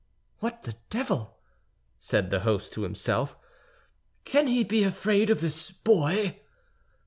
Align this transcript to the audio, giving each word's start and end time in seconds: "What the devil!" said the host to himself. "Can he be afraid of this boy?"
"What 0.39 0.63
the 0.63 0.73
devil!" 0.89 1.37
said 1.99 2.31
the 2.31 2.39
host 2.39 2.73
to 2.73 2.81
himself. 2.81 3.37
"Can 4.25 4.47
he 4.47 4.63
be 4.63 4.83
afraid 4.83 5.29
of 5.29 5.41
this 5.41 5.69
boy?" 5.69 6.39